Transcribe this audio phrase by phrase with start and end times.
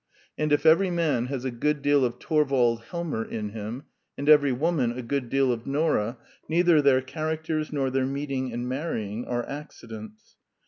[0.35, 3.83] And if every man has a good deal of Torvald Helmer in him,
[4.17, 6.17] and every woman a good deal of Nora,
[6.49, 10.37] neither their characters nor their meeting and marrying are accidents.